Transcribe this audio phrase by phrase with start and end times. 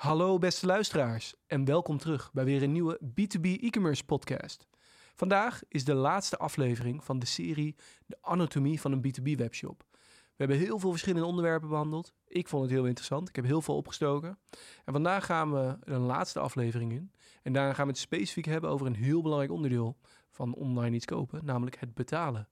[0.00, 4.68] Hallo beste luisteraars en welkom terug bij weer een nieuwe B2B e-commerce podcast.
[5.14, 7.76] Vandaag is de laatste aflevering van de serie
[8.06, 9.84] De Anatomie van een B2B webshop.
[9.90, 12.12] We hebben heel veel verschillende onderwerpen behandeld.
[12.26, 13.28] Ik vond het heel interessant.
[13.28, 14.38] Ik heb heel veel opgestoken.
[14.84, 17.12] En vandaag gaan we een laatste aflevering in.
[17.42, 19.96] En daarna gaan we het specifiek hebben over een heel belangrijk onderdeel
[20.30, 22.48] van online iets kopen, namelijk het betalen.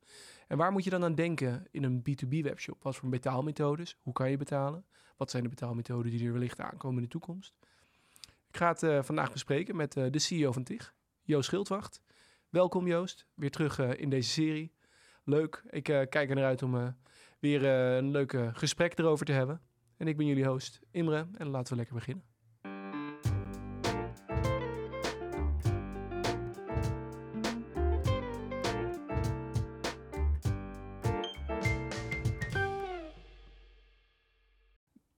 [0.48, 2.82] En waar moet je dan aan denken in een B2B webshop?
[2.82, 3.96] Wat voor betaalmethodes?
[4.02, 4.84] Hoe kan je betalen?
[5.16, 7.54] Wat zijn de betaalmethoden die er wellicht aankomen in de toekomst?
[8.48, 12.02] Ik ga het uh, vandaag bespreken met uh, de CEO van TIG, Joost Schildwacht.
[12.48, 14.72] Welkom Joost, weer terug uh, in deze serie.
[15.24, 16.96] Leuk, ik kijk er naar uit om
[17.38, 19.60] weer een leuk gesprek erover te hebben.
[19.96, 22.24] En ik ben jullie host Imre en laten we lekker beginnen.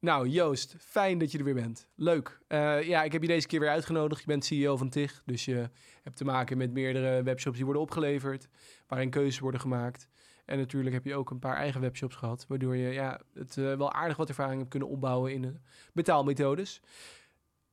[0.00, 1.88] Nou, Joost, fijn dat je er weer bent.
[1.94, 2.40] Leuk.
[2.48, 4.20] Uh, ja, ik heb je deze keer weer uitgenodigd.
[4.20, 5.70] Je bent CEO van TIG, dus je
[6.02, 8.48] hebt te maken met meerdere webshops die worden opgeleverd,
[8.86, 10.08] waarin keuzes worden gemaakt.
[10.44, 13.76] En natuurlijk heb je ook een paar eigen webshops gehad, waardoor je ja, het uh,
[13.76, 15.54] wel aardig wat ervaring hebt kunnen opbouwen in de
[15.92, 16.80] betaalmethodes.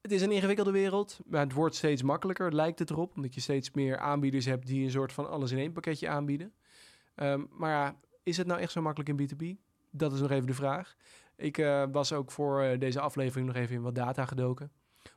[0.02, 3.42] Het is een ingewikkelde wereld, maar het wordt steeds makkelijker, lijkt het erop, omdat je
[3.42, 6.54] steeds meer aanbieders hebt die een soort van alles in één pakketje aanbieden.
[7.16, 9.66] Um, maar ja, is het nou echt zo makkelijk in B2B?
[9.92, 10.96] Dat is nog even de vraag.
[11.38, 14.72] Ik uh, was ook voor uh, deze aflevering nog even in wat data gedoken.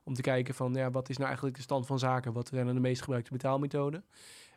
[0.04, 2.32] Om te kijken van, ja, wat is nou eigenlijk de stand van zaken?
[2.32, 4.04] Wat zijn de meest gebruikte betaalmethoden?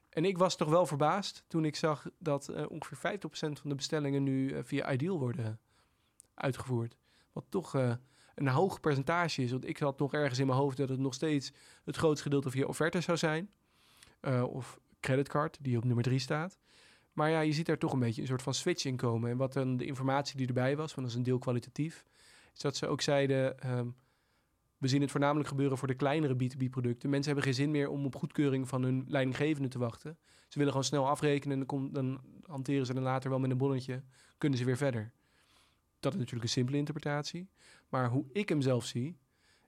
[0.10, 3.76] En ik was toch wel verbaasd toen ik zag dat uh, ongeveer 50% van de
[3.76, 5.60] bestellingen nu via Ideal worden
[6.34, 6.98] uitgevoerd.
[7.32, 7.74] Wat toch
[8.36, 9.52] een hoog percentage is.
[9.52, 12.50] Want ik had nog ergens in mijn hoofd dat het nog steeds het grootste gedeelte
[12.50, 13.50] via offerte zou zijn.
[14.50, 16.58] of creditcard, die op nummer 3 staat.
[17.14, 19.30] Maar ja, je ziet daar toch een beetje een soort van switch in komen.
[19.30, 22.06] En wat dan de informatie die erbij was, want dat is een deel kwalitatief,
[22.54, 23.96] is dat ze ook zeiden, um,
[24.78, 27.10] we zien het voornamelijk gebeuren voor de kleinere B2B-producten.
[27.10, 30.18] Mensen hebben geen zin meer om op goedkeuring van hun leidinggevende te wachten.
[30.48, 33.58] Ze willen gewoon snel afrekenen en dan, dan hanteren ze dan later wel met een
[33.58, 34.04] bonnetje,
[34.38, 35.12] kunnen ze weer verder.
[36.00, 37.50] Dat is natuurlijk een simpele interpretatie.
[37.90, 39.18] Maar hoe ik hem zelf zie,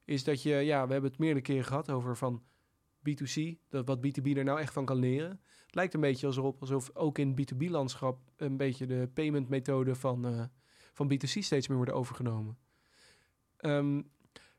[0.06, 2.44] is dat je, ja, we hebben het meerdere keren gehad over van
[3.10, 5.30] B2C, dat wat B2B er nou echt van kan leren.
[5.66, 10.44] Het lijkt een beetje alsof, alsof ook in B2B-landschap een beetje de payment-methode van, uh,
[10.94, 12.58] van B2C steeds meer worden overgenomen.
[13.60, 14.10] Um,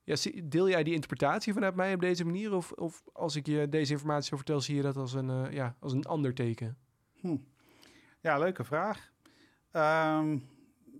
[0.04, 2.54] ja, deel jij die interpretatie vanuit mij op deze manier?
[2.54, 5.76] Of, of als ik je deze informatie vertel, zie je dat als een, uh, ja,
[5.80, 6.76] als een ander teken?
[7.20, 7.36] Hm.
[8.20, 9.12] Ja, leuke vraag.
[9.72, 10.48] Um,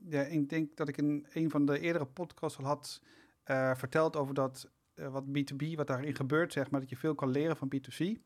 [0.09, 3.03] ja, ik denk dat ik in een van de eerdere podcasts al had
[3.47, 7.31] uh, verteld over dat wat B2B, wat daarin gebeurt, zeg maar, dat je veel kan
[7.31, 8.21] leren van B2C.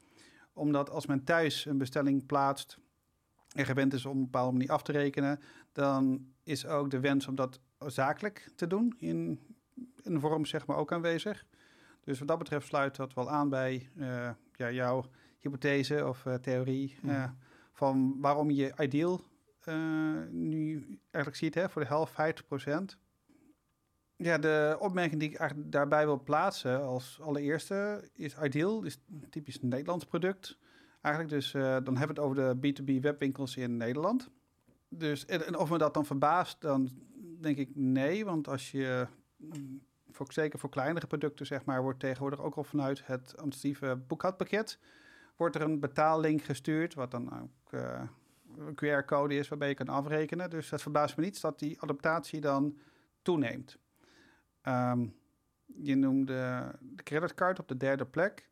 [0.52, 2.78] Omdat als men thuis een bestelling plaatst
[3.54, 5.40] en gewend is om op een bepaalde manier af te rekenen,
[5.72, 9.40] dan is ook de wens om dat zakelijk te doen in
[10.02, 11.44] een vorm, zeg maar, ook aanwezig.
[12.00, 15.04] Dus wat dat betreft sluit dat wel aan bij uh, ja, jouw
[15.38, 17.24] hypothese of uh, theorie uh,
[17.72, 19.28] van waarom je ideal
[20.30, 22.98] nu eigenlijk ziet hè, voor de helft 50 procent.
[24.22, 29.60] Ja, de opmerking die ik daarbij wil plaatsen als allereerste is Ideal, is een typisch
[29.60, 30.58] Nederlands product.
[31.00, 34.30] Eigenlijk dus, uh, dan hebben we het over de B2B webwinkels in Nederland.
[34.88, 36.90] Dus, en, of me dat dan verbaast, dan
[37.40, 38.24] denk ik nee.
[38.24, 42.64] Want als je, mm, voor, zeker voor kleinere producten zeg maar, wordt tegenwoordig ook al
[42.64, 44.78] vanuit het administratieve boekhoudpakket...
[45.36, 48.02] wordt er een betaallink gestuurd, wat dan ook uh,
[48.56, 50.50] een QR-code is waarbij je kan afrekenen.
[50.50, 52.78] Dus het verbaast me niet dat die adaptatie dan
[53.22, 53.78] toeneemt.
[54.68, 55.14] Um,
[55.66, 56.34] je noemde
[56.80, 58.48] de creditcard op de derde plek.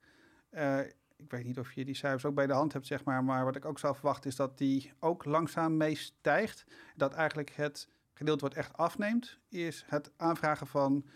[0.50, 0.78] Uh,
[1.16, 3.24] ik weet niet of je die cijfers ook bij de hand hebt, zeg maar.
[3.24, 6.64] Maar wat ik ook zou verwachten is dat die ook langzaam mee stijgt.
[6.96, 11.06] Dat eigenlijk het gedeelte wat echt afneemt, is het aanvragen van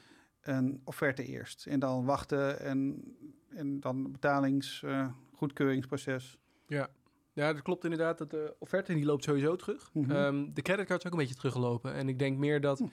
[0.41, 1.67] een offerte eerst.
[1.67, 3.03] En dan wachten en,
[3.49, 6.39] en dan betalingsgoedkeuringsproces.
[6.67, 6.89] Uh, ja.
[7.35, 8.19] Ja, dat klopt inderdaad.
[8.19, 9.91] Dat de offerte die loopt sowieso terug.
[9.93, 10.17] Mm -hmm.
[10.17, 11.95] um, de creditcard is ook een beetje teruggelopen.
[11.95, 12.79] En ik denk meer dat...
[12.79, 12.87] Hm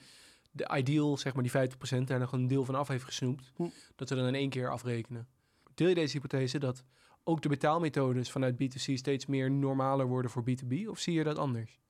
[0.50, 1.52] de ideal, zeg maar die
[2.00, 3.52] 50%, daar nog een deel van af heeft gesnoept.
[3.56, 3.68] Hm.
[3.96, 5.28] Dat we dan in één keer afrekenen.
[5.74, 6.84] Deel je deze hypothese dat
[7.24, 10.86] ook de betaalmethodes vanuit B2C steeds meer normaler worden voor B2B?
[10.86, 11.80] Of zie je dat anders?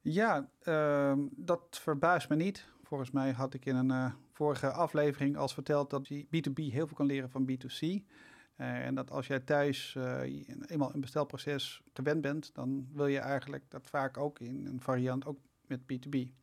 [0.00, 2.66] Ja, uh, dat verbaast me niet.
[2.82, 6.96] Volgens mij had ik in een uh, vorige aflevering als verteld dat B2B heel veel
[6.96, 7.80] kan leren van B2C.
[7.80, 10.20] Uh, en dat als jij thuis uh,
[10.66, 15.26] eenmaal een bestelproces gewend bent, dan wil je eigenlijk dat vaak ook in een variant
[15.26, 16.41] ook met B2B.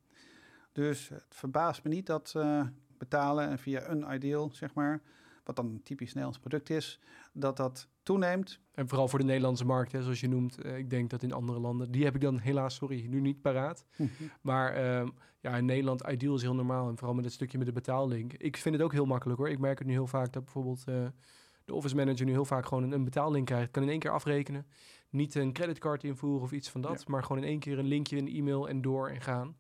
[0.80, 2.62] Dus het verbaast me niet dat uh,
[2.98, 5.02] betalen en via een ideal, zeg maar,
[5.44, 7.00] wat dan een typisch Nederlands product is,
[7.34, 8.60] dat dat toeneemt.
[8.72, 10.62] En vooral voor de Nederlandse markt, hè, zoals je noemt.
[10.62, 13.42] eh, ik denk dat in andere landen, die heb ik dan helaas, sorry, nu niet
[13.42, 13.86] paraat.
[14.42, 15.10] Maar ehm,
[15.40, 16.90] ja, in Nederland, Ideal is heel normaal.
[16.90, 18.34] En vooral met het stukje met de betaallink.
[18.34, 19.50] Ik vind het ook heel makkelijk hoor.
[19.50, 21.06] Ik merk het nu heel vaak dat bijvoorbeeld eh,
[21.66, 23.72] de office manager nu heel vaak gewoon een, een betaallink krijgt.
[23.72, 24.66] Kan in één keer afrekenen.
[25.10, 27.08] Niet een creditcard invoeren of iets van dat.
[27.08, 29.56] Maar gewoon in één keer een linkje in de e-mail en door en gaan.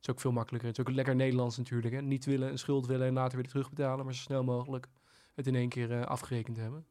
[0.00, 0.68] Het is ook veel makkelijker.
[0.68, 1.94] Het is ook lekker Nederlands natuurlijk.
[1.94, 2.02] Hè?
[2.02, 4.04] Niet willen, een schuld willen en later weer terugbetalen.
[4.04, 4.86] Maar zo snel mogelijk
[5.34, 6.86] het in één keer eh, afgerekend hebben.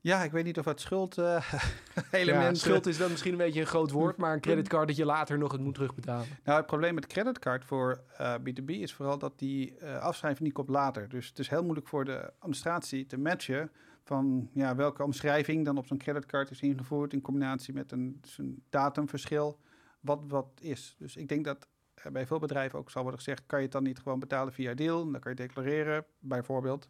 [0.00, 1.52] Ja, ik weet niet of het schuld eh,
[1.94, 2.58] Ja, element...
[2.58, 4.16] schuld is dan misschien een beetje een groot woord.
[4.22, 6.26] Maar een creditcard dat je later nog het moet terugbetalen.
[6.44, 10.44] Nou, het probleem met de creditcard voor eh, B2B is vooral dat die eh afschrijving
[10.44, 11.08] niet komt later.
[11.08, 13.70] Dus het is heel moeilijk voor de administratie te matchen
[14.02, 18.38] van ja, welke omschrijving dan op zo'n creditcard is ingevoerd in combinatie met een, dus
[18.38, 19.58] een datumverschil,
[20.00, 20.96] wat wat is.
[20.98, 21.68] Dus ik denk dat eh,
[22.12, 24.74] bij veel bedrijven ook zal worden gezegd, kan je het dan niet gewoon betalen via
[24.74, 25.10] deal?
[25.10, 26.88] Dan kan je declareren, bijvoorbeeld.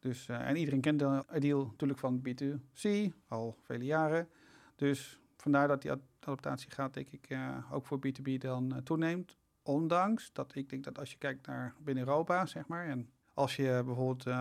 [0.00, 4.28] Dus, eh, en iedereen kent de deal natuurlijk van B2C, al vele jaren.
[4.76, 8.78] Dus vandaar dat die ad- adaptatie gaat, denk ik, eh, ook voor B2B dan eh,
[8.82, 9.36] toeneemt.
[9.62, 13.56] Ondanks dat ik denk dat als je kijkt naar binnen Europa, zeg maar, en als
[13.56, 14.34] je bijvoorbeeld eh,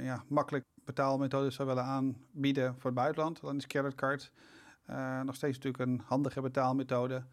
[0.00, 4.32] ja, makkelijk betaalmethodes zou willen aanbieden voor het buitenland, dan is creditcard
[4.84, 7.24] eh, nog steeds natuurlijk een handige betaalmethode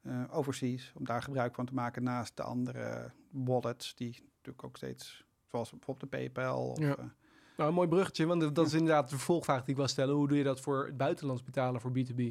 [0.00, 4.76] eh, overseas, om daar gebruik van te maken naast de andere wallets die natuurlijk ook
[4.76, 7.14] steeds, zoals bijvoorbeeld de PayPal of Ja.
[7.58, 10.14] Nou, een mooi bruggetje, want dat is inderdaad de vervolgvraag die ik wil stellen.
[10.14, 12.22] Hoe doe je dat voor het buitenlands betalen voor B2B?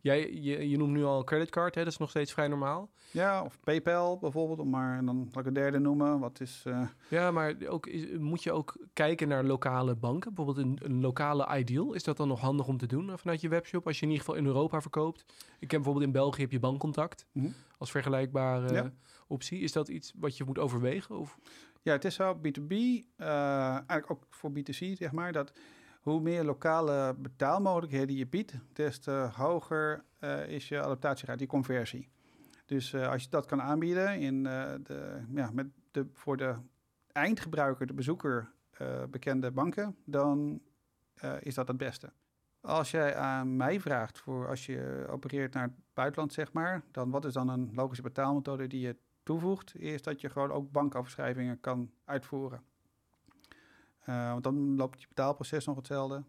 [0.00, 1.82] Jij, je, je noemt nu al creditcard, hè?
[1.84, 2.90] dat is nog steeds vrij normaal.
[3.10, 6.18] Ja, of PayPal bijvoorbeeld, om maar dan zal ik een derde noemen.
[6.18, 6.62] Wat is.
[6.66, 10.34] eh, Ja, maar ook, is, moet je ook kijken naar lokale banken?
[10.34, 11.92] Bijvoorbeeld een, een lokale Ideal.
[11.92, 13.86] Is dat dan nog handig om te doen eh, vanuit je webshop?
[13.86, 15.24] Als je in ieder geval in Europa verkoopt.
[15.58, 17.48] Ik ken bijvoorbeeld in België heb je bankcontact mhm.
[17.78, 18.92] als vergelijkbare Ja.
[19.26, 19.60] optie.
[19.60, 21.18] Is dat iets wat je moet overwegen?
[21.18, 21.38] Of?
[21.84, 23.28] Ja, het is zo, B2B, eh,
[23.72, 25.52] eigenlijk ook voor B2C, zeg maar, dat
[26.00, 32.08] hoe meer lokale betaalmogelijkheden je biedt, des te hoger eh, is je adaptatiegraad, die conversie.
[32.64, 36.54] Dus eh, als je dat kan aanbieden in, de, ja, met de, voor de
[37.12, 38.52] eindgebruiker, de bezoeker,
[39.10, 40.60] bekende banken, dan
[41.40, 42.12] is dat het beste.
[42.60, 47.10] Als jij aan mij vraagt voor als je opereert naar het buitenland, zeg maar, dan
[47.10, 51.60] wat is dan een logische betaalmethode die je toevoegt, is dat je gewoon ook bankoverschrijvingen
[51.60, 52.62] kan uitvoeren.
[54.00, 56.24] Eh, want dan loopt je betaalproces nog hetzelfde.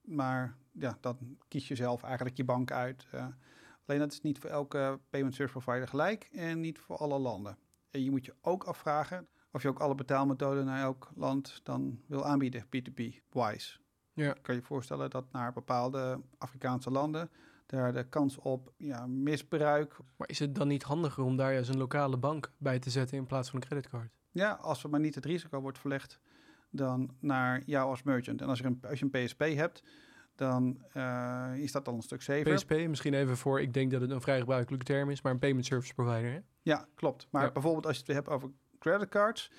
[0.00, 3.06] Maar ja, dan kies je zelf eigenlijk je bank uit.
[3.10, 3.26] Eh,
[3.86, 7.58] alleen dat is niet voor elke payment service provider gelijk en niet voor alle landen.
[7.90, 12.00] En je moet je ook afvragen of je ook alle betaalmethoden naar elk land dan
[12.06, 13.78] wil aanbieden, P2P-wise.
[14.12, 14.32] Ja.
[14.42, 17.30] Kan je voorstellen dat naar bepaalde Afrikaanse landen
[17.66, 21.70] daar de kans op ja, misbruik Maar is het dan niet handiger om daar juist
[21.70, 24.10] een lokale bank bij te zetten in plaats van een creditcard?
[24.30, 26.20] Ja, als er maar niet het risico wordt verlegd
[26.70, 28.40] dan naar jou als merchant.
[28.40, 29.82] En als, er een, als je een PSP hebt,
[30.34, 32.54] dan eh, is dat al een stuk safer.
[32.54, 35.38] PSP, misschien even voor, ik denk dat het een vrij gebruikelijke term is, maar een
[35.38, 36.30] payment service provider.
[36.32, 36.38] Hè?
[36.62, 37.26] Ja, klopt.
[37.30, 37.52] Maar Ja.
[37.52, 39.50] bijvoorbeeld als je het hebt over creditcards,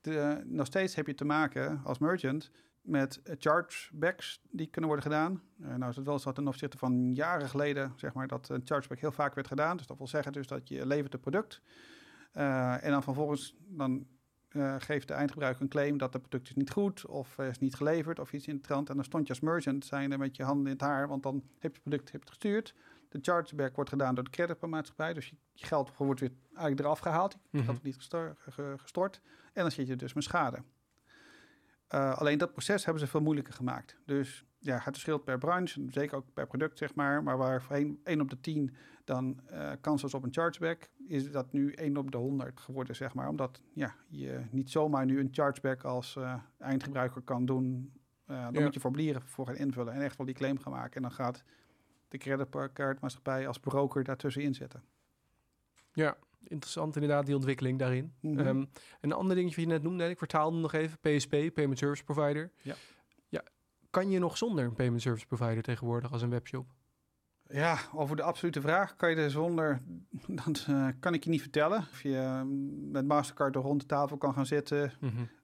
[0.00, 2.50] de, nog steeds heb je te maken als merchant
[2.84, 5.42] met eh, chargebacks die kunnen worden gedaan.
[5.60, 8.60] Eh, nou is het wel zo ten opzichte van jaren geleden, zeg maar, dat een
[8.64, 9.76] chargeback heel vaak werd gedaan.
[9.76, 11.60] Dus dat wil zeggen dus dat je levert een product
[12.32, 14.06] eh, en dan vervolgens dan
[14.78, 18.18] geeft de eindgebruiker een claim dat het product is niet goed of is niet geleverd
[18.18, 18.88] of iets in de trant.
[18.88, 21.34] En dan stond je als merchant zijnde met je handen in het haar, want dan
[21.34, 22.74] heb je het product heb je het gestuurd.
[23.08, 26.98] De chargeback wordt gedaan door de creditmaatschappij, dus je, je geld wordt weer eigenlijk eraf
[26.98, 27.32] gehaald.
[27.32, 27.56] Je Mhm.
[27.56, 29.20] geld wordt niet gestor- ge- gestort.
[29.52, 30.62] En dan zit je dus met schade.
[31.88, 33.96] Eh, alleen dat proces hebben ze veel moeilijker gemaakt.
[34.04, 37.22] Dus ja, het verschilt per branche, zeker ook per product, zeg maar.
[37.22, 38.74] Maar waar voor 1 op de 10
[39.04, 42.96] dan eh, kans was op een chargeback, is dat nu 1 op de 100 geworden,
[42.96, 43.28] zeg maar.
[43.28, 47.92] Omdat ja, je niet zomaar nu een chargeback als eh, eindgebruiker kan doen.
[48.26, 48.60] Dan Ja.
[48.60, 50.96] moet je formulieren voor gaan invullen en echt wel die claim gaan maken.
[50.96, 51.44] En dan gaat
[52.08, 54.82] de creditcardmaatschappij als broker daartussenin zitten.
[55.92, 56.16] Ja,
[56.48, 58.12] interessant inderdaad, die ontwikkeling daarin.
[58.20, 58.38] Mhm.
[58.38, 58.64] Ehm,
[59.00, 62.50] een ander dingetje wat je net noemde, ik vertaalde nog even, PSP, Payment Service Provider.
[62.62, 62.74] Ja.
[63.28, 63.42] ja.
[63.90, 66.66] Kan je nog zonder een Payment Service Provider tegenwoordig als een webshop?
[67.48, 69.80] Ja, over de absolute vraag kan je er zonder,
[70.44, 71.78] dat eh, kan ik je niet vertellen.
[71.78, 72.42] Of je eh,
[72.92, 74.92] met Mastercard er rond de tafel kan gaan zitten,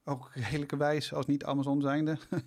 [0.04, 2.18] ook redelijke wijs als niet Amazon zijnde.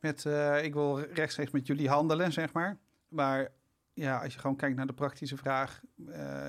[0.00, 2.78] met, eh, ik wil rechtstreeks met jullie handelen, zeg maar.
[3.08, 3.52] Maar
[3.92, 6.48] ja, als je gewoon kijkt naar de praktische vraag, eh,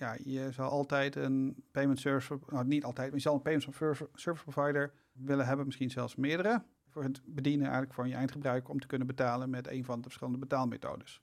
[0.00, 3.74] ja, je zal altijd een payment service, nou niet altijd, maar je zal een payment
[3.74, 8.70] service service provider willen hebben, misschien zelfs meerdere, voor het bedienen eigenlijk van je eindgebruiker
[8.70, 11.22] om te kunnen betalen met een van de verschillende betaalmethodes.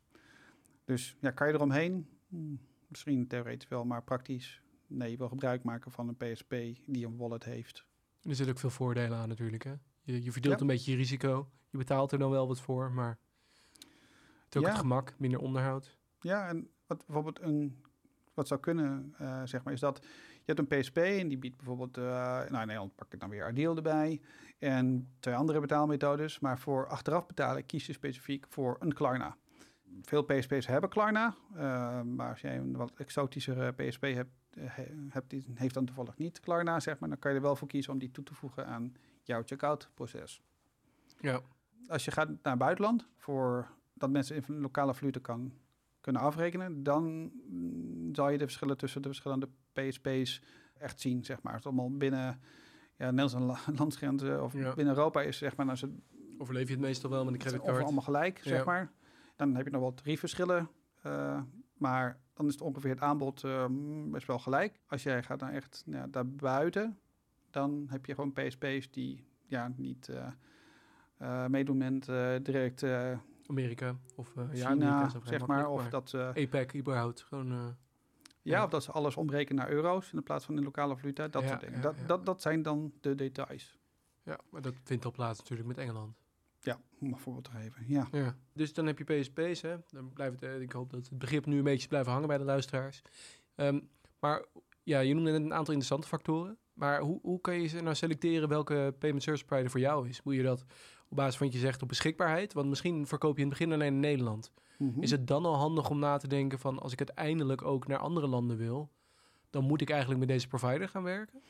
[0.85, 2.07] Dus ja, kan je eromheen?
[2.27, 4.61] Hmm, misschien theoretisch wel, maar praktisch.
[4.87, 6.49] Nee, je wil gebruik maken van een PSP
[6.85, 7.85] die een wallet heeft.
[8.21, 9.63] Er zitten ook veel voordelen aan natuurlijk.
[9.63, 9.73] Hè?
[10.03, 10.61] Je, je verdeelt Ja.
[10.61, 11.49] een beetje je risico.
[11.69, 13.17] Je betaalt er dan wel wat voor, maar
[14.45, 14.69] het is ook Ja.
[14.69, 15.97] het gemak, minder onderhoud.
[16.21, 17.81] Ja, en wat bijvoorbeeld een,
[18.37, 19.99] wat zou kunnen, eh, zeg maar, is dat
[20.33, 23.29] je hebt een PSP en die biedt bijvoorbeeld, eh, nou in Nederland pak ik dan
[23.29, 24.21] weer Ideal erbij
[24.59, 29.37] en twee andere betaalmethodes, maar voor achteraf betalen kies je specifiek voor een Klarna.
[30.01, 35.29] Veel PSP's hebben Klarna, eh, maar als jij een wat exotischere PSP hebt, he- hebt
[35.29, 37.93] die heeft dan toevallig niet Klarna, zeg maar, dan kan je er wel voor kiezen
[37.93, 40.41] om die toe te voegen aan jouw checkout proces.
[41.19, 41.41] Ja,
[41.87, 45.53] Als je gaat naar het buitenland, voor dat mensen in lokale valuta kan
[46.01, 47.31] kunnen afrekenen, dan
[48.11, 50.41] zal je de verschillen tussen de verschillende PSP's
[50.77, 51.53] echt zien, zeg maar.
[51.53, 52.39] Het allemaal binnen
[52.97, 54.73] ja, Nederlandse la- landsgrenzen of Ja.
[54.73, 55.91] binnen Europa is, zeg maar, dan is het
[56.37, 57.83] overleef je het meestal wel met een over creditcard.
[57.83, 58.63] allemaal gelijk, zeg Ja.
[58.65, 58.91] maar.
[59.35, 60.69] Dan heb je nog wat tariefverschillen,
[61.01, 61.41] eh,
[61.73, 64.79] maar dan is het ongeveer het aanbod eh, mm, best wel gelijk.
[64.87, 66.99] Als jij gaat naar echt ja, daarbuiten,
[67.49, 70.27] dan heb je gewoon PSP's die ja, niet eh,
[71.17, 72.05] eh, meedoen met
[72.45, 72.83] direct
[73.47, 75.69] Amerika of ja, China, Amerika is zeg maar.
[75.69, 77.23] Of dat, eh, APEC überhaupt.
[77.23, 77.65] Gewoon, eh,
[78.41, 81.27] ja, of dat ze alles omrekenen naar euro's in plaats van in lokale valuta.
[81.27, 81.75] Dat Ja, soort dingen.
[81.75, 81.95] ja, dat.
[82.07, 83.77] Dat, dat zijn dan de details.
[84.23, 86.15] ja, maar dat vindt al plaats natuurlijk met Engeland.
[86.59, 87.83] Ja, om een voorbeeld te geven.
[87.87, 88.07] Ja.
[88.11, 88.35] Ja.
[88.53, 89.75] Dus dan heb je PSP's, hè.
[89.89, 92.43] Dan blijft eh, ik hoop dat het begrip nu een beetje blijft hangen bij de
[92.43, 93.01] luisteraars.
[93.55, 93.79] Ehm,
[94.19, 94.45] maar
[94.83, 96.57] ja, je noemde net een aantal interessante factoren.
[96.73, 100.23] Maar hoe, hoe kan je ze nou selecteren welke payment service provider voor jou is?
[100.23, 100.65] Moet je dat
[101.09, 102.53] op basis van wat je zegt op beschikbaarheid?
[102.53, 104.51] Want misschien verkoop je in het begin alleen in Nederland.
[104.77, 105.01] Mhm.
[105.01, 107.97] Is het dan al handig om na te denken van als ik uiteindelijk ook naar
[107.97, 108.91] andere landen wil,
[109.49, 111.41] dan moet ik eigenlijk met deze provider gaan werken?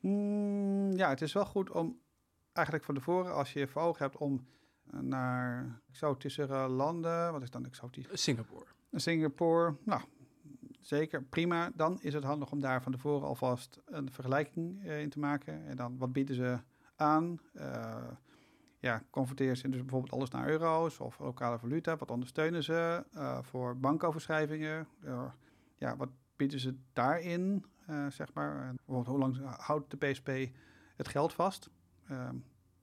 [0.00, 1.98] Mm, ja, het is wel goed om
[2.52, 4.46] eigenlijk van tevoren, als je voor ogen hebt om
[4.90, 8.06] eh, naar exotischere landen, wat is dan exotisch?
[8.12, 8.66] Singapore.
[8.92, 10.00] Singapore, nou,
[10.80, 11.70] zeker, prima.
[11.74, 15.66] Dan is het handig om daar van tevoren alvast een vergelijking eh, in te maken.
[15.66, 16.58] En dan, wat bieden ze
[16.96, 17.40] aan?
[17.52, 18.08] Eh,
[18.84, 21.96] ja, converteren ze dus bijvoorbeeld alles naar euro's of lokale valuta?
[21.96, 24.88] Wat ondersteunen ze eh, voor bankoverschrijvingen?
[25.02, 25.24] Eh,
[25.76, 28.74] ja, wat bieden ze daarin, eh, zeg maar?
[28.74, 30.30] Bijvoorbeeld, hoe lang houdt de PSP
[30.96, 31.70] het geld vast?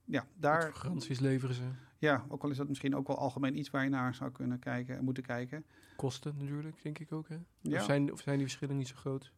[0.04, 1.62] Ja, daar, garanties leveren ze?
[1.98, 4.58] ja, ook al is dat misschien ook wel algemeen iets waar je naar zou kunnen
[4.58, 5.64] kijken en moeten kijken.
[5.96, 7.28] Kosten natuurlijk, denk ik ook.
[7.28, 7.36] Hè?
[7.60, 7.78] Ja.
[7.78, 9.32] Of, zijn, of zijn die verschillen niet zo groot?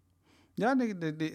[0.54, 0.76] Ja,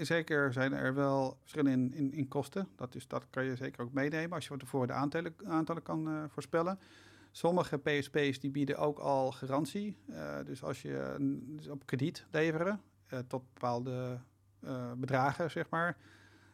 [0.01, 2.67] zeker zijn er wel verschillen in, in, in kosten.
[2.75, 5.83] Dat, is, dat kan je zeker ook meenemen als je van tevoren de aantallen, aantallen
[5.83, 6.79] kan eh, voorspellen.
[7.31, 9.97] Sommige PSP's die bieden ook al garantie.
[10.07, 14.19] Eh, dus als je een- dus op krediet leveren eh, tot bepaalde
[14.97, 15.97] bedragen, zeg maar.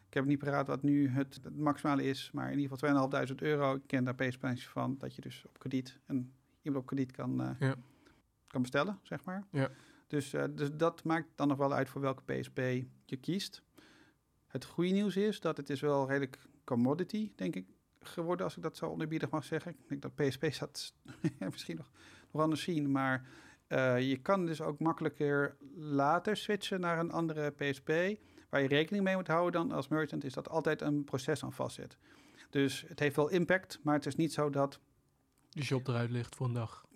[0.08, 3.34] Ik heb niet paraat wat nu het, het maximale is, maar in ieder geval 2.500
[3.42, 3.74] euro.
[3.74, 6.32] Ik ken daar PSP's van dat je dus op krediet en
[6.62, 7.74] iemand op krediet kan, Ja.
[8.46, 9.44] kan bestellen, zeg maar.
[9.50, 9.68] Ja.
[10.06, 12.58] Dus, eh, dus dat maakt dan nog wel uit voor welke PSP
[13.04, 13.62] je kiest.
[14.46, 17.66] Het goede nieuws is dat het is wel redelijk commodity, denk ik,
[18.00, 19.70] geworden, als ik dat zo onderbiedig mag zeggen.
[19.70, 20.94] Ik denk dat PSP's dat
[21.50, 21.90] misschien nog,
[22.32, 23.28] nog anders zien, maar
[23.66, 27.90] eh, je kan dus ook makkelijker later switchen naar een andere PSP.
[28.48, 31.52] Waar je rekening mee moet houden dan als merchant is dat altijd een proces aan
[31.52, 31.96] vastzit.
[32.50, 34.80] Dus het heeft wel impact, maar het is niet zo dat
[35.50, 36.86] Die shop eruit ligt voor een dag.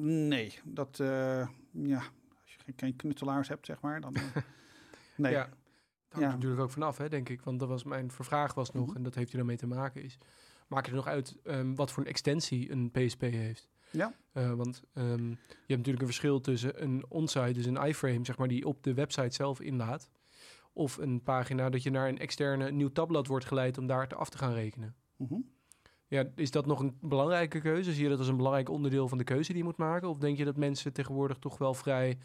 [0.00, 1.96] Nee, dat, eh, ja,
[2.42, 4.14] als je geen, knutselaars hebt, zeg maar, dan...
[4.16, 4.22] eh,
[5.16, 5.38] nee, Ja.
[5.38, 6.32] Daar hangt Ja.
[6.34, 7.40] natuurlijk ook vanaf, hè, denk ik.
[7.40, 8.96] Want dat was mijn vraag was nog, Mhm.
[8.96, 10.18] en dat heeft hier dan mee te maken, is...
[10.66, 13.68] Maak je er nog uit ehm, wat voor een extensie een PSP heeft?
[13.90, 14.14] Ja.
[14.32, 18.38] Eh, want ehm, je hebt natuurlijk een verschil tussen een onsite, dus een iframe, zeg
[18.38, 20.10] maar, die op de website zelf inlaat.
[20.72, 24.14] Of een pagina dat je naar een externe nieuw tabblad wordt geleid om daar te
[24.14, 24.94] af te gaan rekenen.
[25.16, 25.34] Mhm.
[26.08, 27.92] Ja, is dat nog een belangrijke keuze?
[27.92, 30.08] Zie je dat als een belangrijk onderdeel van de keuze die je moet maken?
[30.08, 32.18] Of denk je dat mensen tegenwoordig toch wel vrij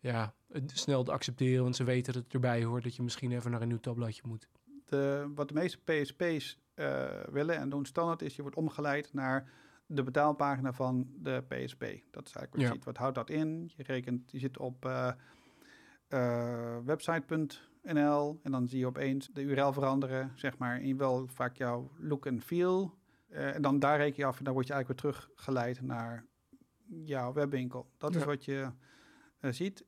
[0.00, 0.34] ja,
[0.66, 3.62] snel te accepteren, want ze weten dat het erbij hoort dat je misschien even naar
[3.62, 4.48] een nieuw tabbladje moet?
[4.90, 9.50] de, wat de meeste PSP's eh, willen en doen standaard is, je wordt omgeleid naar
[9.86, 11.80] de betaalpagina van de PSP.
[12.10, 12.72] Dat is eigenlijk wat je Ja.
[12.72, 12.84] ziet.
[12.84, 13.70] Wat houdt dat in?
[13.76, 15.12] Je rekent, je zit op eh,
[16.08, 21.56] eh, website.nl en dan zie je opeens de URL veranderen, zeg maar, in wel vaak
[21.56, 22.98] jouw look en feel.
[23.30, 26.24] Eh, en dan daar reken je af en dan word je eigenlijk weer teruggeleid naar
[26.86, 27.90] jouw webwinkel.
[27.98, 28.26] Dat is Ja.
[28.26, 28.68] wat je
[29.40, 29.84] eh, ziet.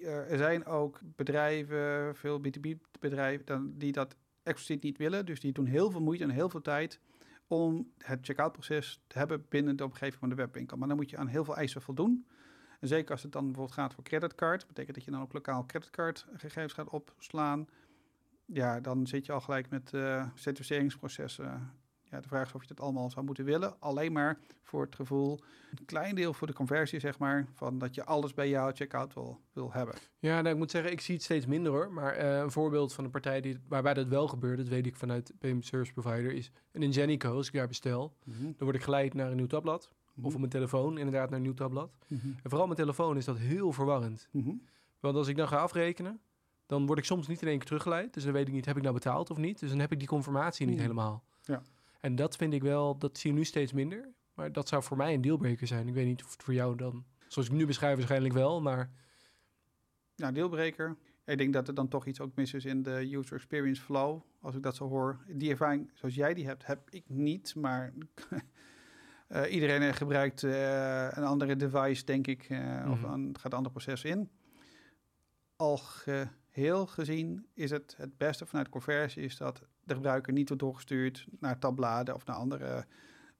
[0.00, 5.26] Er zijn ook bedrijven, veel B2B-bedrijven, dan- die dat expliciet niet willen.
[5.26, 7.00] Dus die doen heel veel moeite en heel veel tijd
[7.46, 10.76] om het checkout-proces te hebben binnen de omgeving van de webwinkel.
[10.76, 12.26] Maar dan moet je aan heel veel eisen voldoen.
[12.80, 15.66] En zeker als het dan bijvoorbeeld gaat voor creditcard, betekent dat je dan ook lokaal
[15.66, 17.66] creditcardgegevens gaat opslaan.
[18.44, 21.72] Ja, dan zit je al gelijk met eh certificeringsprocessen
[22.12, 23.80] Ja, de vraag is of je dat allemaal zou moeten willen.
[23.80, 25.38] Alleen maar voor het gevoel,
[25.78, 29.14] een klein deel voor de conversie, zeg maar, van dat je alles bij jouw checkout
[29.14, 29.94] wil, wil hebben.
[30.18, 31.92] Ja, nou, ik moet zeggen, ik zie het steeds minder hoor.
[31.92, 34.96] Maar eh, een voorbeeld van een partij die, waarbij dat wel gebeurt, dat weet ik
[34.96, 37.36] vanuit payment service provider, is een Ingenico.
[37.36, 39.90] Als ik daar bestel, dan word ik geleid naar een nieuw tabblad.
[40.14, 40.26] Mhm.
[40.26, 41.96] Of op mijn telefoon inderdaad naar een nieuw tabblad.
[42.06, 42.26] Mhm.
[42.26, 44.28] En vooral mijn telefoon is dat heel verwarrend.
[44.30, 44.52] Mhm.
[45.00, 46.20] Want als ik dan ga afrekenen,
[46.66, 48.14] dan word ik soms niet in één keer teruggeleid.
[48.14, 49.58] Dus dan weet ik niet, heb ik nou betaald of niet?
[49.60, 50.82] Dus dan heb ik die confirmatie niet Hmm.
[50.84, 51.24] helemaal.
[51.42, 51.62] Ja.
[52.02, 54.08] En dat vind ik wel, dat zie je nu steeds minder.
[54.34, 55.88] Maar dat zou voor mij een dealbreaker zijn.
[55.88, 58.60] Ik weet niet of het voor jou dan, zoals ik nu beschrijf, waarschijnlijk wel.
[58.60, 58.90] Maar
[60.16, 60.96] Nou, deelbreker.
[61.24, 64.20] Ik denk dat er dan toch iets ook mis is in de user experience flow.
[64.40, 65.24] Als ik dat zo hoor.
[65.28, 67.54] Die ervaring zoals jij die hebt, heb ik niet.
[67.54, 67.92] Maar
[69.28, 72.42] eh, iedereen gebruikt eh, een andere device, denk ik.
[72.48, 73.12] eh, Of Mhm.
[73.12, 74.30] een, het gaat een ander proces in.
[75.56, 79.22] Al geheel gezien is het het beste vanuit conversie...
[79.22, 82.86] is dat de gebruiker niet wordt doorgestuurd naar tabbladen of naar andere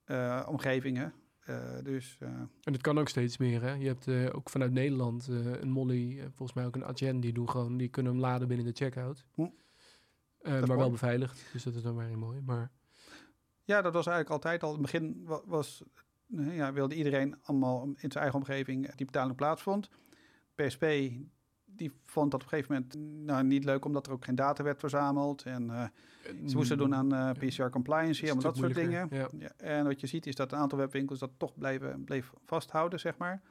[0.03, 1.13] eh, omgevingen.
[1.39, 2.29] Eh, dus eh,
[2.61, 3.61] En het kan ook steeds meer.
[3.61, 3.73] Hè?
[3.73, 7.77] Je hebt ook vanuit Nederland een Molly, volgens mij ook een Adyen, die doen gewoon,
[7.77, 9.25] die kunnen hem laden binnen de checkout.
[9.33, 9.47] Hm.
[10.43, 12.41] Maar wel beveiligd, dus dat is dan weer heel mooi.
[12.41, 12.71] Maar
[13.63, 14.69] Ja, dat was eigenlijk altijd al.
[14.75, 15.83] In het begin wa- was,
[16.27, 19.89] ja, wilde iedereen allemaal in zijn eigen omgeving die betaling plaatsvond.
[20.55, 20.85] PSP
[21.75, 24.63] die vond dat op een gegeven moment nou, niet leuk omdat er ook geen data
[24.63, 25.43] werd verzameld.
[25.43, 25.85] En eh,
[26.47, 29.07] ze moesten doen aan eh, PCR compliance, allemaal dat soort dingen.
[29.11, 29.27] Ja.
[29.37, 32.99] Ja, en wat je ziet is dat een aantal webwinkels dat toch blijven, bleef vasthouden,
[32.99, 33.41] zeg maar.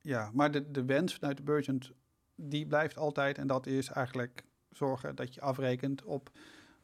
[0.00, 1.92] Ja, maar de, de wens vanuit de Burgent,
[2.34, 3.38] die blijft altijd.
[3.38, 6.30] En dat is eigenlijk zorgen dat je afrekent op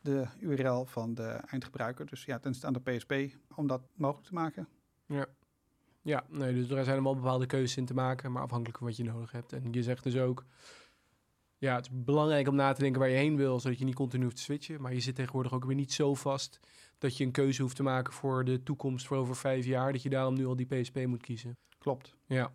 [0.00, 2.06] de URL van de eindgebruiker.
[2.06, 3.14] Dus ja, ten aan de PSP
[3.54, 4.68] om dat mogelijk te maken.
[5.06, 5.26] Ja,
[6.28, 9.04] nee, dus er zijn allemaal bepaalde keuzes in te maken, maar afhankelijk van wat je
[9.04, 9.52] nodig hebt.
[9.52, 10.44] En je zegt dus ook,
[11.58, 13.94] ja, het is belangrijk om na te denken waar je heen wil, zodat je niet
[13.94, 14.80] continu hoeft te switchen.
[14.80, 16.60] Maar je zit tegenwoordig ook weer niet zo vast
[16.98, 20.02] dat je een keuze hoeft te maken voor de toekomst voor over vijf jaar, dat
[20.02, 21.56] je daarom nu al die PSP moet kiezen.
[21.78, 22.14] Klopt.
[22.26, 22.52] Ja.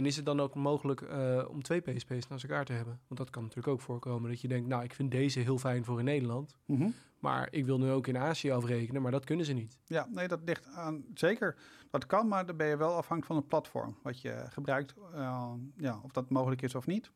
[0.00, 3.00] En is het dan ook mogelijk eh, om twee PSP's naast elkaar te hebben?
[3.06, 5.84] Want dat kan natuurlijk ook voorkomen dat je denkt, nou, ik vind deze heel fijn
[5.84, 6.88] voor in Nederland, Mhm.
[7.18, 9.78] maar ik wil nu ook in Azië afrekenen, maar dat kunnen ze niet.
[9.84, 11.04] Ja, nee, dat ligt aan.
[11.14, 11.56] Zeker,
[11.90, 14.94] dat kan, maar dan ben je wel afhankelijk van het platform wat je gebruikt.
[15.14, 17.10] eh, ja, of dat mogelijk is of niet.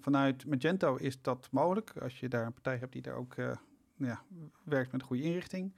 [0.00, 1.92] Vanuit Magento is dat mogelijk.
[2.02, 3.56] Als je daar een partij hebt die daar ook eh,
[3.96, 4.22] ja,
[4.64, 5.74] werkt met een goede inrichting.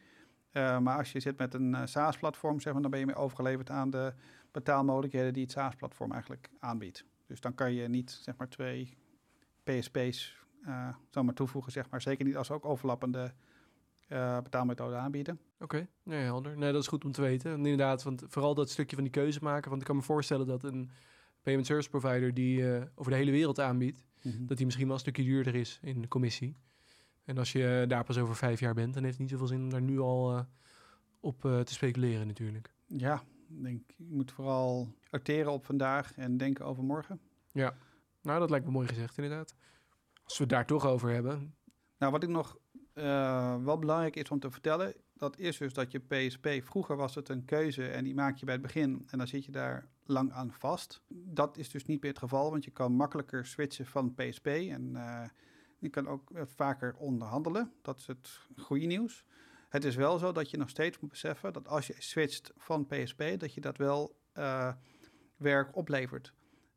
[0.52, 3.90] Maar als je zit met een SaaS-platform, zeg maar, dan ben je meer overgeleverd aan
[3.90, 4.12] de
[4.50, 7.04] betaalmogelijkheden die het SaaS-platform eigenlijk aanbiedt.
[7.26, 8.96] Dus dan kan je niet zeg maar twee
[9.62, 12.02] PSP's eh zomaar toevoegen, zeg maar.
[12.02, 13.32] Zeker niet als ze ook overlappende
[14.08, 15.40] eh, betaalmethoden aanbieden.
[15.58, 16.56] Oké, nee, helder.
[16.56, 17.50] Nee, dat is goed om te weten.
[17.50, 19.68] En inderdaad, want vooral dat stukje van die keuze maken.
[19.68, 20.90] Want ik kan me voorstellen dat een
[21.42, 25.00] payment service provider die eh, over de hele wereld aanbiedt, dat die misschien wel een
[25.00, 26.56] stukje duurder is in de commissie.
[27.24, 29.62] En als je daar pas over vijf jaar bent, dan heeft het niet zoveel zin
[29.62, 30.46] om daar nu al
[31.20, 32.72] op te speculeren natuurlijk.
[32.86, 37.20] Ja, denk, je moet vooral acteren op vandaag en denken over morgen.
[38.22, 39.54] Nou, dat lijkt me mooi gezegd inderdaad.
[40.24, 41.54] Als we het daar toch over hebben.
[41.98, 42.58] Nou, wat ik nog
[42.92, 47.14] eh, wel belangrijk is om te vertellen, dat is dus dat je PSP, vroeger was
[47.14, 49.88] het een keuze en die maak je bij het begin en dan zit je daar
[50.04, 51.02] lang aan vast.
[51.08, 54.96] Dat is dus niet meer het geval, want je kan makkelijker switchen van PSP en
[54.96, 55.28] eh,
[55.78, 57.72] je kan ook eh, vaker onderhandelen.
[57.82, 59.24] Dat is het goede nieuws.
[59.70, 62.86] Het is wel zo dat je nog steeds moet beseffen dat als je switcht van
[62.86, 64.72] PSP, dat je dat wel eh,
[65.36, 66.32] werk oplevert.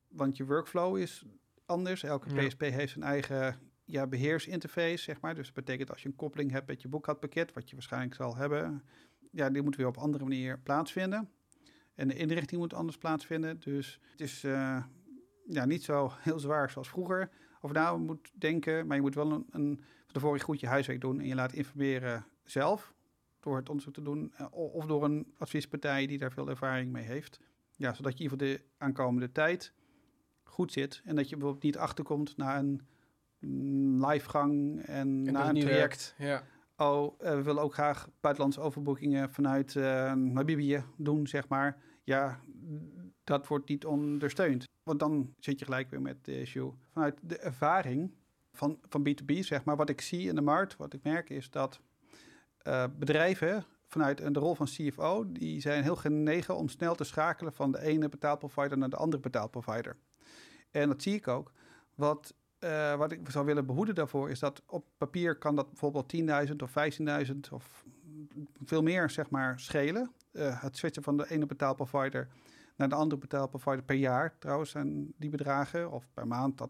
[0.08, 1.26] Want je workflow is
[1.66, 2.04] anders.
[2.04, 2.48] Elke Ja.
[2.48, 5.36] PSP heeft zijn eigen ja, beheersinterface, zeg maar.
[5.36, 8.36] Dus dat betekent als je een koppeling hebt met je boekhoudpakket, wat je waarschijnlijk zal
[8.36, 8.84] hebben,
[9.32, 11.30] ja, die moet weer op andere manier plaatsvinden.
[11.96, 13.60] En de inrichting moet anders plaatsvinden.
[13.60, 14.84] Dus het is eh,
[15.48, 17.30] ja, niet zo heel zwaar zoals vroeger.
[17.62, 21.02] Of nou moet denken, maar je moet wel een, een, van tevoren goed je huiswerk
[21.02, 22.94] doen en je laat informeren zelf
[23.40, 27.04] door het onderzoek te doen eh, of door een adviespartij die daar veel ervaring mee
[27.04, 27.40] heeft.
[27.76, 29.74] Ja, zodat je in ieder geval de aankomende tijd
[30.44, 32.82] goed zit en dat je bijvoorbeeld niet achterkomt na een
[33.40, 36.16] mm, livegang en, En na een traject.
[36.18, 36.44] Ja.
[36.78, 41.82] Oh, eh, we willen ook graag buitenlandse overboekingen vanuit eh Namibië doen, zeg maar.
[42.04, 42.40] Ja,
[43.24, 44.68] dat wordt niet ondersteund.
[44.84, 46.74] Want dan zit je gelijk weer met de issue.
[46.92, 48.14] Vanuit de ervaring
[48.52, 51.50] van, van B2B, zeg maar, wat ik zie in de markt, wat ik merk, is
[51.50, 51.82] dat
[52.64, 57.04] eh, bedrijven vanuit een- de rol van CFO, die zijn heel genegen om snel te
[57.04, 59.98] schakelen van de ene betaalprovider naar de andere betaalprovider.
[60.72, 61.52] En dat zie ik ook.
[61.96, 66.10] Wat, eh, wat ik zou willen behoeden daarvoor is dat op papier kan dat bijvoorbeeld
[66.10, 67.86] 10.000 of 15.000 of
[68.64, 70.12] veel meer zeg maar schelen.
[70.32, 72.28] Eh, het switchen van de ene betaalprovider
[72.76, 76.58] naar de andere betaalprovider per jaar trouwens zijn die bedragen of per maand.
[76.58, 76.70] Dat,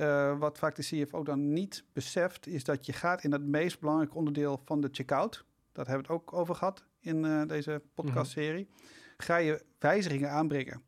[0.00, 3.80] Eh, wat vaak de CFO dan niet beseft is dat je gaat in het meest
[3.80, 5.44] belangrijke onderdeel van de checkout.
[5.72, 8.68] dat hebben we het ook over gehad in uh, deze podcastserie,
[9.16, 10.82] ga je wijzigingen aanbrengen.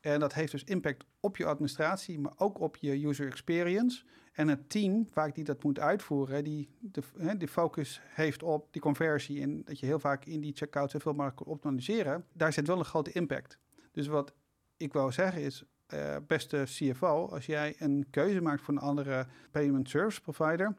[0.00, 4.04] En dat heeft dus impact op je administratie, maar ook op je user experience.
[4.32, 8.72] En het team, vaak die dat moet uitvoeren, die de, hè, die focus heeft op
[8.72, 12.52] die conversie en dat je heel vaak in die checkout zoveel mogelijk kan optimaliseren, daar
[12.52, 13.58] zit wel een grote impact.
[13.92, 14.34] Dus wat
[14.76, 19.26] ik wou zeggen is, uh, beste CFO, als jij een keuze maakt voor een andere
[19.50, 20.76] payment service provider,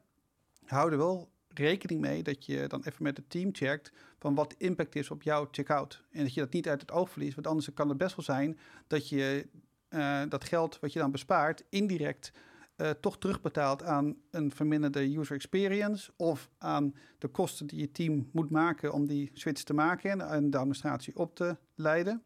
[0.65, 4.50] hou er wel rekening mee dat je dan even met het team checkt van wat
[4.50, 6.04] de impact is op jouw checkout.
[6.12, 8.26] En dat je dat niet uit het oog verliest, want anders kan het best wel
[8.26, 9.48] zijn dat je
[9.89, 12.32] uh, dat geld wat je dan bespaart indirect
[12.78, 18.30] uh, toch terugbetaalt aan een verminderde user experience of aan de kosten die je team
[18.32, 22.24] moet maken om die switch te maken en de administratie op te leiden.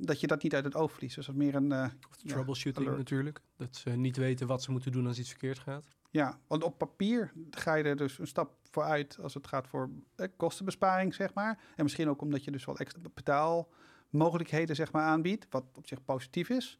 [0.00, 1.14] Dat je dat niet uit het oog verliest.
[1.14, 1.70] Dus dat is meer een.
[1.70, 1.86] Uh,
[2.26, 3.40] troubleshooting natuurlijk.
[3.56, 5.88] Dat ze niet weten wat ze moeten doen als iets verkeerd gaat.
[6.10, 9.90] Ja, want op papier ga je er dus een stap vooruit als het gaat voor
[10.14, 11.60] eh, kostenbesparing, zeg maar.
[11.76, 16.04] En misschien ook omdat je dus wat extra betaalmogelijkheden zeg maar, aanbiedt, wat op zich
[16.04, 16.78] positief is.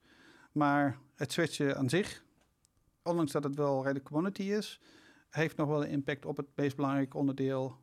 [0.52, 2.24] Maar het switchen aan zich,
[3.02, 4.80] ondanks dat het wel redelijk commodity is,
[5.30, 7.76] heeft nog wel een impact op het meest belangrijke onderdeel,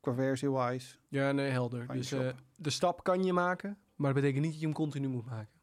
[0.00, 0.96] conversie-wise.
[1.08, 1.86] Ja, nee, helder.
[1.86, 5.08] Dus uh, de stap kan je maken, maar dat betekent niet dat je hem continu
[5.08, 5.58] moet maken.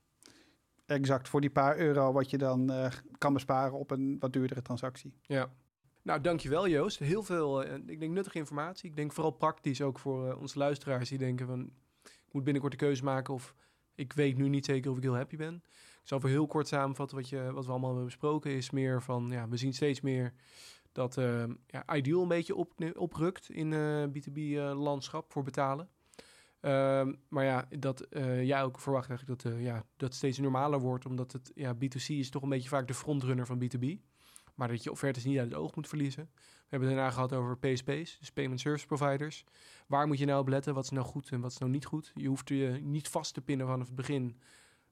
[0.85, 4.61] Exact, voor die paar euro wat je dan uh, kan besparen op een wat duurdere
[4.61, 5.13] transactie.
[5.21, 5.53] Ja.
[6.01, 6.99] Nou, dankjewel Joost.
[6.99, 8.89] Heel veel, uh, ik denk nuttige informatie.
[8.89, 11.71] Ik denk vooral praktisch ook voor uh, onze luisteraars die denken van...
[12.03, 13.55] ik moet binnenkort de keuze maken of
[13.95, 15.63] ik weet nu niet zeker of ik heel happy ben.
[16.01, 18.51] Ik zal even heel kort samenvatten wat, je, wat we allemaal hebben besproken.
[18.51, 20.33] Is meer van, ja, we zien steeds meer
[20.91, 21.15] dat
[21.67, 23.73] ja, Ideal een beetje op, oprukt in
[24.09, 25.89] B2B-landschap voor betalen.
[26.65, 30.79] Ehm, maar ja, dat uh, jij ook verwacht eigenlijk dat, uh, ja, dat steeds normaler
[30.79, 33.85] wordt, omdat het ja, B2C is toch een beetje vaak de frontrunner van B2B.
[34.55, 36.29] Maar dat je offertes niet uit het oog moet verliezen.
[36.35, 39.45] We hebben het daarna gehad over PSP's, dus Payment Service Providers.
[39.87, 40.73] Waar moet je nou op letten?
[40.73, 42.11] Wat is nou goed en wat is nou niet goed?
[42.15, 44.39] Je hoeft je niet vast te pinnen vanaf het begin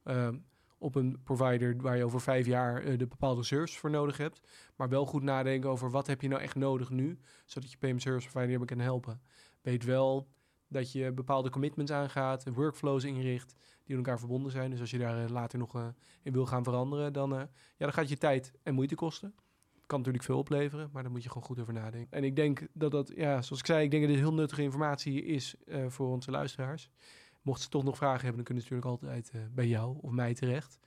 [0.03, 0.29] uh,
[0.77, 4.41] op een provider waar je over vijf jaar uh, de bepaalde service voor nodig hebt.
[4.75, 8.01] Maar wel goed nadenken over wat heb je nou echt nodig nu, zodat je Payment
[8.03, 9.21] Service Provider kan helpen.
[9.61, 10.27] Weet wel
[10.73, 14.69] dat je bepaalde commitments aangaat, workflows inricht die aan elkaar verbonden zijn.
[14.71, 15.87] Dus als je daar eh, later nog uh,
[16.21, 19.35] in wil gaan veranderen, dan, uh, ja, dan gaat je tijd en moeite kosten.
[19.85, 22.17] Kan natuurlijk veel opleveren, maar daar moet je gewoon goed over nadenken.
[22.17, 24.61] En ik denk dat dat, ja, zoals ik zei, ik denk dat dit heel nuttige
[24.61, 25.55] informatie is
[25.87, 26.89] voor onze luisteraars.
[27.41, 30.33] Mocht ze toch nog vragen hebben, dan kunnen ze natuurlijk altijd bij jou of mij
[30.33, 30.79] terecht.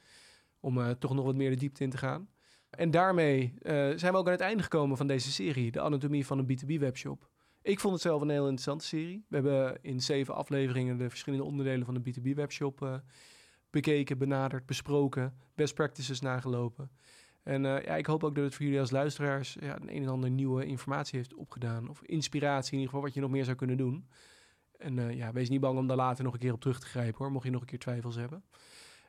[0.60, 2.28] Om toch nog wat meer de diepte in te gaan.
[2.70, 3.54] En daarmee
[3.96, 7.28] zijn we ook aan het einde gekomen van deze serie, de anatomie van een B2B-webshop.
[7.66, 9.24] Ik vond het zelf een heel interessante serie.
[9.28, 13.00] We hebben in zeven afleveringen de verschillende onderdelen van de B2B-webshop uh, eh,
[13.70, 16.90] bekeken, benaderd, besproken, best practices nagelopen.
[17.42, 20.08] En uh, ja, ik hoop ook dat het voor jullie als luisteraars ja, een, en
[20.08, 21.88] ander nieuwe informatie heeft opgedaan.
[21.88, 24.08] Of inspiratie in ieder geval, wat je nog meer zou kunnen doen.
[24.78, 26.86] En uh, ja, wees niet bang om daar later nog een keer op terug te
[26.86, 28.44] grijpen hoor, mocht je nog een keer twijfels hebben.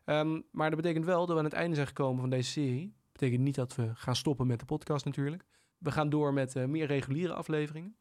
[0.06, 2.86] Um, maar dat betekent wel dat we aan het einde zijn gekomen van deze serie.
[2.86, 5.44] Dat betekent niet dat we gaan stoppen met de podcast natuurlijk.
[5.78, 7.96] We gaan door met meer reguliere afleveringen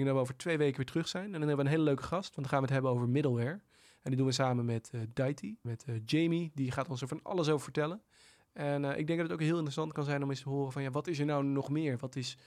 [0.00, 1.24] dat we over twee weken weer terug zijn.
[1.24, 3.08] En dan hebben we een hele leuke gast, want dan gaan we het hebben over
[3.08, 3.60] middleware.
[4.02, 6.50] En die doen we samen met uh, Daiti, met uh, Jamie.
[6.54, 8.02] Die gaat ons er van alles over vertellen.
[8.52, 10.72] En uh, ik denk dat het ook heel interessant kan zijn om eens te horen
[10.72, 10.82] van...
[10.82, 11.98] ja, wat is er nou nog meer?
[11.98, 12.38] Wat is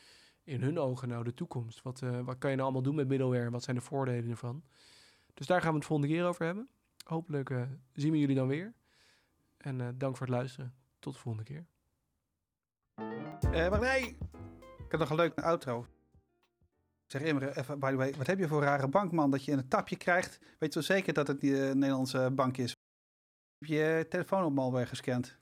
[0.44, 1.82] in hun ogen nou de toekomst?
[1.82, 3.50] Wat, wat kan je nou allemaal doen met middleware?
[3.50, 4.64] Wat zijn de voordelen ervan?
[5.34, 6.70] Dus daar gaan we het volgende keer over hebben.
[7.04, 8.74] Hopelijk zien we jullie dan weer.
[9.58, 10.74] En dank voor het luisteren.
[11.00, 11.66] Tot de volgende keer.
[13.70, 14.18] maar nee,
[14.78, 15.86] ik heb nog een leuke outro.
[17.16, 19.52] Zeg Imre, even by the way, wat heb je voor een rare bankman dat je
[19.52, 20.40] een tapje krijgt?
[20.40, 22.76] Weet je wel zeker dat het niet een Nederlandse bank is?
[23.60, 25.38] Heb je telefoon op malware gescand?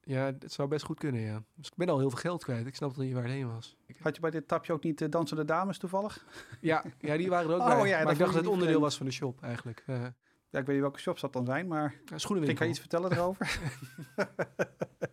[0.00, 1.42] Ja, het zou best goed kunnen, ja.
[1.54, 2.66] Dus ik ben al heel veel geld kwijt.
[2.66, 3.76] Ik snap niet waar het heen was.
[3.98, 6.26] Had je bij dit tapje ook niet de dansende dames toevallig?
[6.60, 7.88] Ja, ja die waren er ook oh, bij.
[7.88, 9.84] Ja, maar ik dacht dat het onderdeel was van de shop eigenlijk.
[9.86, 9.96] Uh,
[10.50, 11.94] ja, ik weet niet welke shop dat dan zijn, maar...
[12.04, 12.58] Ja, schoenenwinkel.
[12.58, 13.58] Kan je iets vertellen erover?